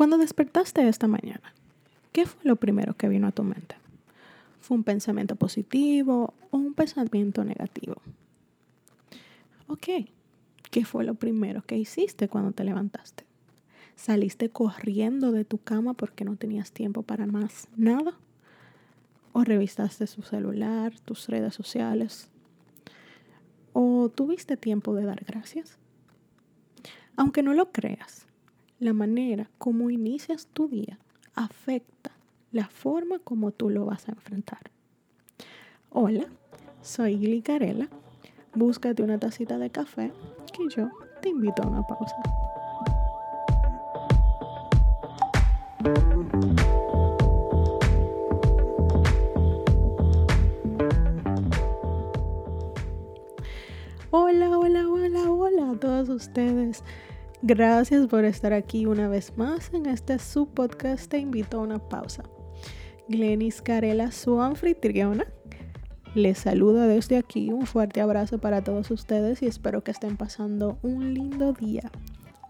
Cuando 0.00 0.16
despertaste 0.16 0.88
esta 0.88 1.08
mañana, 1.08 1.52
¿qué 2.12 2.24
fue 2.24 2.40
lo 2.44 2.56
primero 2.56 2.94
que 2.94 3.06
vino 3.06 3.26
a 3.26 3.32
tu 3.32 3.42
mente? 3.42 3.74
¿Fue 4.58 4.78
un 4.78 4.82
pensamiento 4.82 5.36
positivo 5.36 6.32
o 6.50 6.56
un 6.56 6.72
pensamiento 6.72 7.44
negativo? 7.44 7.96
Ok, 9.66 10.08
¿qué 10.70 10.86
fue 10.86 11.04
lo 11.04 11.16
primero 11.16 11.60
que 11.66 11.76
hiciste 11.76 12.28
cuando 12.28 12.52
te 12.52 12.64
levantaste? 12.64 13.24
¿Saliste 13.94 14.48
corriendo 14.48 15.32
de 15.32 15.44
tu 15.44 15.58
cama 15.58 15.92
porque 15.92 16.24
no 16.24 16.36
tenías 16.36 16.72
tiempo 16.72 17.02
para 17.02 17.26
más 17.26 17.68
nada? 17.76 18.14
¿O 19.34 19.44
revisaste 19.44 20.06
su 20.06 20.22
celular, 20.22 20.98
tus 21.00 21.28
redes 21.28 21.52
sociales? 21.52 22.30
¿O 23.74 24.08
tuviste 24.08 24.56
tiempo 24.56 24.94
de 24.94 25.04
dar 25.04 25.22
gracias? 25.26 25.76
Aunque 27.16 27.42
no 27.42 27.52
lo 27.52 27.70
creas, 27.70 28.29
la 28.80 28.94
manera 28.94 29.50
como 29.58 29.90
inicias 29.90 30.48
tu 30.52 30.66
día 30.66 30.98
afecta 31.34 32.12
la 32.50 32.66
forma 32.66 33.18
como 33.18 33.52
tú 33.52 33.68
lo 33.68 33.84
vas 33.84 34.08
a 34.08 34.12
enfrentar. 34.12 34.70
Hola, 35.90 36.24
soy 36.82 37.18
Gili 37.18 37.42
Carela. 37.42 37.88
Búscate 38.54 39.02
una 39.02 39.18
tacita 39.18 39.58
de 39.58 39.70
café 39.70 40.12
que 40.56 40.68
yo 40.74 40.90
te 41.20 41.28
invito 41.28 41.62
a 41.62 41.66
una 41.66 41.86
pausa. 41.86 42.16
Hola, 54.10 54.58
hola, 54.58 54.88
hola, 54.88 55.30
hola 55.30 55.70
a 55.70 55.76
todos 55.78 56.08
ustedes. 56.08 56.82
Gracias 57.42 58.06
por 58.06 58.26
estar 58.26 58.52
aquí 58.52 58.84
una 58.84 59.08
vez 59.08 59.32
más 59.38 59.72
en 59.72 59.86
este 59.86 60.18
subpodcast 60.18 61.10
Te 61.10 61.18
invito 61.18 61.56
a 61.56 61.62
una 61.62 61.78
pausa. 61.78 62.22
Glenis 63.08 63.62
Carela, 63.62 64.12
su 64.12 64.42
anfitriona, 64.42 65.24
les 66.14 66.36
saluda 66.36 66.86
desde 66.86 67.16
aquí. 67.16 67.50
Un 67.50 67.66
fuerte 67.66 68.02
abrazo 68.02 68.38
para 68.38 68.62
todos 68.62 68.90
ustedes 68.90 69.40
y 69.42 69.46
espero 69.46 69.82
que 69.82 69.90
estén 69.90 70.18
pasando 70.18 70.78
un 70.82 71.14
lindo 71.14 71.54
día. 71.54 71.90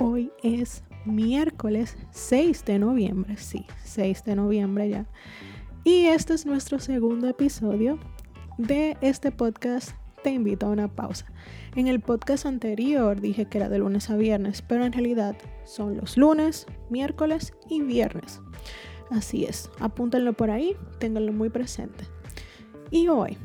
Hoy 0.00 0.32
es 0.42 0.82
miércoles 1.04 1.96
6 2.10 2.64
de 2.64 2.80
noviembre, 2.80 3.36
sí, 3.36 3.64
6 3.84 4.24
de 4.24 4.34
noviembre 4.34 4.88
ya. 4.88 5.06
Y 5.84 6.06
este 6.06 6.34
es 6.34 6.44
nuestro 6.44 6.80
segundo 6.80 7.28
episodio 7.28 8.00
de 8.58 8.96
este 9.00 9.30
podcast 9.30 9.92
Te 10.22 10.30
invito 10.30 10.66
a 10.66 10.70
una 10.70 10.86
pausa. 10.86 11.26
En 11.74 11.88
el 11.88 12.00
podcast 12.00 12.46
anterior 12.46 13.20
dije 13.20 13.46
que 13.46 13.58
era 13.58 13.68
de 13.68 13.78
lunes 13.78 14.08
a 14.08 14.16
viernes, 14.16 14.62
pero 14.62 14.84
en 14.84 14.92
realidad 14.92 15.36
son 15.64 15.96
los 15.96 16.16
lunes, 16.16 16.66
miércoles 16.90 17.52
y 17.68 17.82
viernes. 17.82 18.40
Así 19.10 19.44
es, 19.44 19.68
apúntenlo 19.80 20.32
por 20.32 20.50
ahí, 20.50 20.76
ténganlo 20.98 21.32
muy 21.32 21.50
presente. 21.50 22.04
Y 22.90 23.08
hoy 23.08 23.36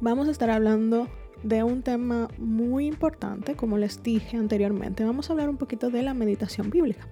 vamos 0.00 0.26
a 0.26 0.32
estar 0.32 0.50
hablando 0.50 1.08
de 1.44 1.62
un 1.62 1.82
tema 1.82 2.28
muy 2.38 2.86
importante, 2.86 3.54
como 3.54 3.78
les 3.78 4.02
dije 4.02 4.36
anteriormente. 4.36 5.04
Vamos 5.04 5.30
a 5.30 5.34
hablar 5.34 5.48
un 5.48 5.58
poquito 5.58 5.90
de 5.90 6.02
la 6.02 6.12
meditación 6.12 6.70
bíblica. 6.70 7.06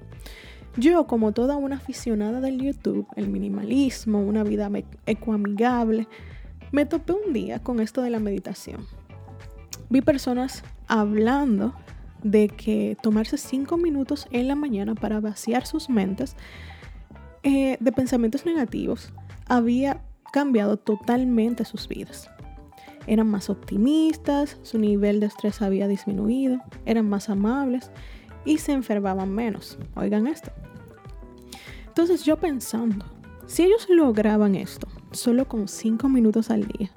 Yo, 0.77 1.07
como 1.07 1.33
toda 1.33 1.57
una 1.57 1.77
aficionada 1.77 2.41
del 2.41 2.59
YouTube, 2.61 3.07
el 3.15 3.29
minimalismo, 3.29 4.21
una 4.21 4.43
vida 4.43 4.71
ecoamigable, 5.07 6.09
me 6.73 6.85
topé 6.87 7.13
un 7.13 7.33
día 7.33 7.63
con 7.63 7.81
esto 7.81 8.03
de 8.03 8.11
la 8.11 8.19
meditación 8.19 8.87
vi 9.93 10.01
personas 10.01 10.65
hablando 10.89 11.75
de 12.23 12.49
que 12.49 12.97
tomarse 13.03 13.37
cinco 13.37 13.77
minutos 13.77 14.27
en 14.31 14.49
la 14.49 14.55
mañana 14.55 14.95
para 14.95 15.21
vaciar 15.21 15.67
sus 15.67 15.91
mentes 15.91 16.35
eh, 17.43 17.77
de 17.79 17.93
pensamientos 17.93 18.47
negativos 18.47 19.13
había 19.47 20.01
cambiado 20.33 20.79
totalmente 20.79 21.65
sus 21.65 21.89
vidas. 21.89 22.31
Eran 23.07 23.29
más 23.29 23.51
optimistas, 23.51 24.59
su 24.63 24.79
nivel 24.79 25.21
de 25.21 25.27
estrés 25.27 25.61
había 25.61 25.89
disminuido, 25.89 26.63
eran 26.87 27.09
más 27.09 27.29
amables 27.29 27.91
y 28.45 28.59
se 28.59 28.73
enfermaban 28.73 29.35
menos. 29.35 29.79
Oigan 29.97 30.27
esto. 30.27 30.53
Entonces 31.89 32.25
yo 32.25 32.39
pensando, 32.39 33.05
si 33.47 33.65
ellos 33.65 33.89
lograban 33.91 34.55
esto 34.55 34.89
solo 35.13 35.49
con 35.49 35.69
cinco 35.69 36.09
minutos 36.09 36.51
al 36.51 36.67
día 36.67 36.91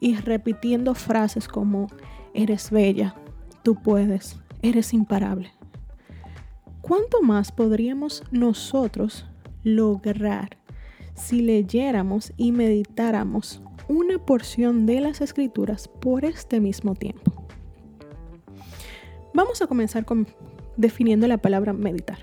y 0.00 0.16
repitiendo 0.16 0.94
frases 0.94 1.48
como 1.48 1.88
Eres 2.36 2.72
bella, 2.72 3.14
tú 3.62 3.76
puedes, 3.76 4.40
eres 4.60 4.92
imparable. 4.92 5.52
¿Cuánto 6.80 7.22
más 7.22 7.52
podríamos 7.52 8.24
nosotros 8.32 9.24
lograr 9.62 10.58
si 11.14 11.40
leyéramos 11.40 12.32
y 12.36 12.50
meditáramos 12.50 13.62
una 13.88 14.18
porción 14.18 14.84
de 14.84 15.00
las 15.00 15.20
escrituras 15.20 15.86
por 15.86 16.24
este 16.24 16.58
mismo 16.58 16.96
tiempo? 16.96 17.46
Vamos 19.32 19.62
a 19.62 19.68
comenzar 19.68 20.04
con 20.04 20.26
definiendo 20.76 21.28
la 21.28 21.38
palabra 21.38 21.72
meditar. 21.72 22.18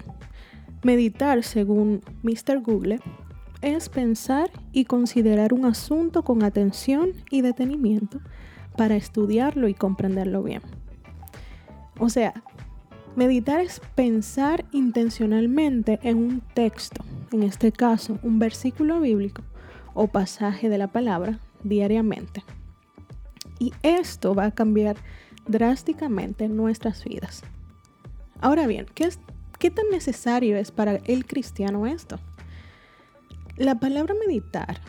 Meditar, 0.83 1.41
según 1.41 2.01
Mr. 2.21 2.61
Google, 2.61 2.99
es 3.61 3.89
pensar 3.89 4.49
y 4.71 4.85
considerar 4.85 5.53
un 5.53 5.65
asunto 5.65 6.23
con 6.23 6.43
atención 6.43 7.11
y 7.29 7.41
detenimiento 7.41 8.19
para 8.75 8.95
estudiarlo 8.95 9.67
y 9.67 9.73
comprenderlo 9.73 10.43
bien. 10.43 10.61
O 11.99 12.09
sea, 12.09 12.33
meditar 13.15 13.61
es 13.61 13.81
pensar 13.95 14.65
intencionalmente 14.71 15.99
en 16.03 16.17
un 16.17 16.41
texto, 16.53 17.03
en 17.31 17.43
este 17.43 17.71
caso 17.71 18.17
un 18.23 18.39
versículo 18.39 18.99
bíblico 18.99 19.43
o 19.93 20.07
pasaje 20.07 20.69
de 20.69 20.77
la 20.77 20.87
palabra 20.87 21.39
diariamente. 21.63 22.43
Y 23.59 23.73
esto 23.83 24.33
va 24.33 24.45
a 24.45 24.51
cambiar 24.51 24.95
drásticamente 25.47 26.47
nuestras 26.47 27.03
vidas. 27.03 27.43
Ahora 28.39 28.65
bien, 28.65 28.87
¿qué, 28.95 29.03
es, 29.03 29.19
¿qué 29.59 29.69
tan 29.69 29.89
necesario 29.91 30.57
es 30.57 30.71
para 30.71 30.95
el 31.05 31.25
cristiano 31.25 31.85
esto? 31.85 32.19
La 33.57 33.79
palabra 33.79 34.15
meditar 34.25 34.79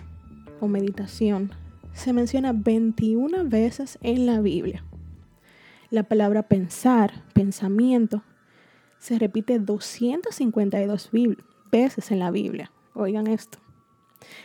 o 0.60 0.68
meditación 0.68 1.50
se 1.92 2.12
menciona 2.12 2.52
21 2.52 3.48
veces 3.48 3.98
en 4.02 4.24
la 4.24 4.40
Biblia. 4.40 4.84
La 5.90 6.04
palabra 6.04 6.44
pensar, 6.44 7.24
pensamiento, 7.34 8.22
se 9.00 9.18
repite 9.18 9.58
252 9.58 11.10
veces 11.72 12.10
en 12.12 12.20
la 12.20 12.30
Biblia. 12.30 12.70
Oigan 12.94 13.26
esto. 13.26 13.58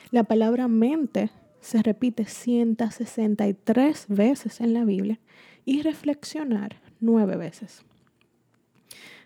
La 0.10 0.24
palabra 0.24 0.68
mente 0.68 1.30
se 1.62 1.84
repite 1.84 2.26
163 2.26 4.08
veces 4.10 4.62
en 4.62 4.74
la 4.74 4.84
Biblia 4.84 5.20
y 5.64 5.84
reflexionar 5.84 6.82
9 7.02 7.38
veces. 7.38 7.84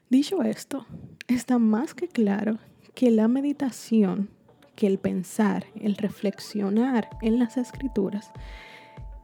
Dicho 0.09 0.44
esto, 0.44 0.85
está 1.29 1.59
más 1.59 1.94
que 1.94 2.09
claro 2.09 2.59
que 2.94 3.09
la 3.09 3.29
meditación 3.29 4.29
que 4.75 4.87
el 4.87 4.99
pensar, 4.99 5.65
el 5.75 5.95
reflexionar 5.95 7.09
en 7.21 7.39
las 7.39 7.57
escrituras 7.57 8.31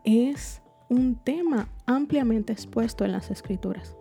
es 0.03 0.62
un 0.90 1.16
tema 1.16 1.69
ampliamente 1.85 2.53
expuesto 2.53 3.06
en 3.06 3.12
las 3.12 3.31
escrituras. 3.31 3.96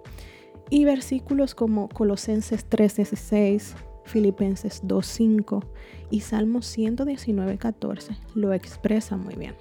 Y 0.70 0.84
versículos 0.84 1.54
como 1.54 1.88
Colosenses 1.88 2.68
3:16, 2.68 3.74
Filipenses 4.04 4.82
2:5 4.84 5.64
y 6.10 6.20
Salmos 6.20 6.66
119:14 6.66 8.16
lo 8.34 8.52
expresan 8.52 9.20
muy 9.20 9.34
bien. 9.34 9.54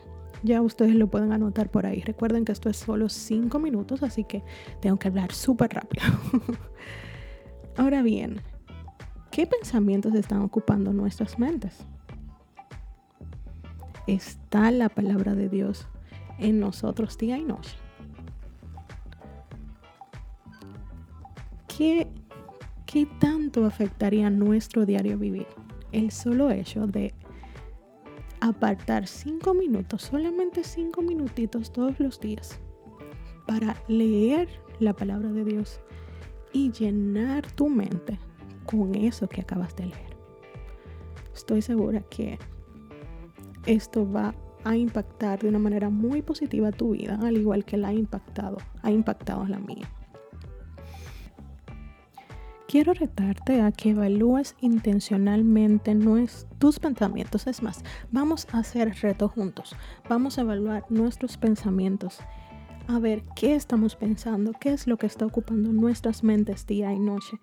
Ya 0.44 0.62
ustedes 0.62 0.94
lo 0.94 1.08
pueden 1.08 1.32
anotar 1.32 1.72
por 1.72 1.88
ahí. 1.88 2.02
Recuerden 2.02 2.46
que 2.46 2.52
esto 2.52 2.70
es 2.70 2.78
solo 2.78 3.10
5 3.10 3.58
minutos, 3.58 4.04
así 4.04 4.24
que 4.24 4.44
tengo 4.80 4.98
que 4.98 5.08
hablar 5.08 5.32
súper 5.32 5.74
rápido. 5.74 6.04
Ahora 7.78 8.04
bien, 8.04 8.42
¿Qué 9.36 9.46
pensamientos 9.46 10.14
están 10.14 10.44
ocupando 10.44 10.94
nuestras 10.94 11.38
mentes? 11.38 11.86
Está 14.08 14.72
la 14.72 14.88
palabra 14.88 15.36
de 15.36 15.50
Dios 15.50 15.90
en 16.40 16.62
nosotros 16.62 17.18
día 17.18 17.38
y 17.38 17.44
noche. 17.44 17.76
¿Qué, 21.68 22.08
¿Qué 22.86 23.06
tanto 23.20 23.66
afectaría 23.66 24.30
nuestro 24.30 24.86
diario 24.86 25.18
vivir? 25.18 25.48
El 25.92 26.12
solo 26.12 26.50
hecho 26.50 26.88
de 26.88 27.14
apartar 28.40 29.06
cinco 29.06 29.54
minutos, 29.54 30.04
solamente 30.04 30.64
cinco 30.64 31.02
minutitos 31.02 31.74
todos 31.74 32.00
los 32.00 32.22
días, 32.22 32.62
para 33.46 33.76
leer 33.90 34.48
la 34.80 34.94
palabra 34.94 35.28
de 35.34 35.44
Dios 35.44 35.82
y 36.54 36.72
llenar 36.72 37.52
tu 37.52 37.68
mente 37.68 38.18
con 38.66 38.96
eso 38.96 39.28
que 39.28 39.42
acabas 39.42 39.76
de 39.76 39.88
leer. 39.88 40.16
Estoy 41.34 41.62
segura 41.62 42.02
que 42.02 42.40
esto 43.66 44.10
va 44.10 44.34
a 44.64 44.76
impactar 44.76 45.40
de 45.40 45.50
una 45.50 45.60
manera 45.60 45.90
muy 45.90 46.22
positiva 46.22 46.72
tu 46.72 46.92
vida, 46.92 47.20
al 47.22 47.38
igual 47.38 47.66
que 47.66 47.78
la 47.78 47.90
ha 47.90 47.94
impactado, 47.94 48.58
ha 48.82 48.92
impactado 48.92 49.46
la 49.46 49.60
mía. 49.60 49.88
quiero 52.76 52.94
retarte 52.94 53.62
a 53.62 53.72
que 53.72 53.92
evalúes 53.92 54.54
intencionalmente 54.60 55.98
tus 56.60 56.78
pensamientos. 56.78 57.48
Es 57.48 57.64
más, 57.64 57.86
vamos 58.12 58.48
a 58.52 58.58
hacer 58.58 58.94
reto 59.02 59.30
juntos. 59.30 59.74
Vamos 60.10 60.38
a 60.38 60.42
evaluar 60.42 60.84
nuestros 60.90 61.38
pensamientos. 61.38 62.20
A 62.90 63.00
ver 63.00 63.24
qué 63.34 63.56
estamos 63.56 63.96
pensando, 63.96 64.52
qué 64.60 64.74
es 64.74 64.88
lo 64.88 64.98
que 64.98 65.08
está 65.08 65.26
ocupando 65.26 65.72
nuestras 65.72 66.22
mentes 66.22 66.68
día 66.68 66.92
y 66.92 67.00
noche. 67.00 67.40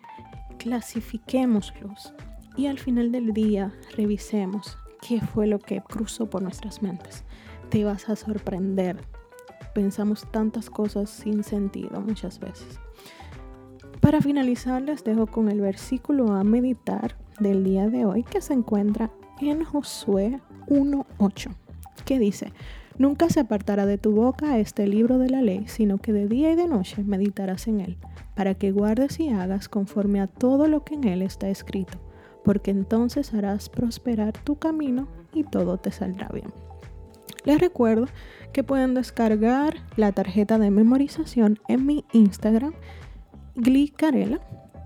Clasifiquémoslos 0.62 2.14
y 2.56 2.66
al 2.66 2.78
final 2.78 3.10
del 3.10 3.32
día 3.32 3.72
revisemos 3.96 4.78
qué 5.00 5.20
fue 5.20 5.48
lo 5.48 5.58
que 5.58 5.80
cruzó 5.80 6.30
por 6.30 6.40
nuestras 6.40 6.82
mentes. 6.82 7.24
Te 7.68 7.82
vas 7.82 8.08
a 8.08 8.14
sorprender. 8.14 9.00
Pensamos 9.74 10.24
tantas 10.30 10.70
cosas 10.70 11.10
sin 11.10 11.42
sentido 11.42 12.00
muchas 12.00 12.38
veces. 12.38 12.78
Para 14.00 14.20
finalizar, 14.20 14.82
les 14.82 15.02
dejo 15.02 15.26
con 15.26 15.50
el 15.50 15.60
versículo 15.60 16.32
a 16.32 16.44
meditar 16.44 17.16
del 17.40 17.64
día 17.64 17.88
de 17.88 18.04
hoy 18.04 18.22
que 18.22 18.40
se 18.40 18.52
encuentra 18.52 19.10
en 19.40 19.64
Josué 19.64 20.40
1.8, 20.68 21.50
que 22.04 22.20
dice, 22.20 22.52
Nunca 22.98 23.28
se 23.30 23.40
apartará 23.40 23.86
de 23.86 23.98
tu 23.98 24.12
boca 24.12 24.58
este 24.58 24.86
libro 24.86 25.18
de 25.18 25.30
la 25.30 25.42
ley, 25.42 25.64
sino 25.66 25.98
que 25.98 26.12
de 26.12 26.28
día 26.28 26.52
y 26.52 26.56
de 26.56 26.68
noche 26.68 27.02
meditarás 27.02 27.66
en 27.66 27.80
él, 27.80 27.96
para 28.34 28.54
que 28.54 28.72
guardes 28.72 29.18
y 29.20 29.30
hagas 29.30 29.68
conforme 29.68 30.20
a 30.20 30.26
todo 30.26 30.68
lo 30.68 30.84
que 30.84 30.94
en 30.94 31.04
él 31.04 31.22
está 31.22 31.48
escrito, 31.48 31.98
porque 32.44 32.70
entonces 32.70 33.32
harás 33.34 33.68
prosperar 33.68 34.32
tu 34.32 34.56
camino 34.56 35.08
y 35.32 35.44
todo 35.44 35.78
te 35.78 35.90
saldrá 35.90 36.28
bien. 36.28 36.52
Les 37.44 37.60
recuerdo 37.60 38.06
que 38.52 38.62
pueden 38.62 38.94
descargar 38.94 39.76
la 39.96 40.12
tarjeta 40.12 40.58
de 40.58 40.70
memorización 40.70 41.58
en 41.68 41.86
mi 41.86 42.04
Instagram 42.12 42.74
Glicarela, 43.54 44.40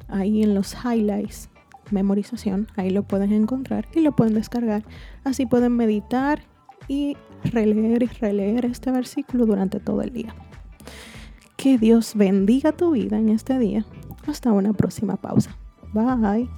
ahí 0.08 0.42
en 0.42 0.54
los 0.54 0.74
highlights, 0.74 1.50
memorización, 1.90 2.66
ahí 2.76 2.90
lo 2.90 3.02
pueden 3.02 3.32
encontrar 3.32 3.86
y 3.94 4.00
lo 4.00 4.14
pueden 4.14 4.34
descargar. 4.34 4.84
Así 5.24 5.46
pueden 5.46 5.72
meditar 5.76 6.42
y 6.88 7.16
releer 7.44 8.02
y 8.02 8.06
releer 8.06 8.64
este 8.66 8.90
versículo 8.90 9.46
durante 9.46 9.80
todo 9.80 10.02
el 10.02 10.12
día. 10.12 10.34
Que 11.56 11.78
Dios 11.78 12.14
bendiga 12.14 12.72
tu 12.72 12.92
vida 12.92 13.18
en 13.18 13.28
este 13.28 13.58
día. 13.58 13.84
Hasta 14.26 14.52
una 14.52 14.72
próxima 14.72 15.16
pausa. 15.16 15.56
Bye. 15.92 16.48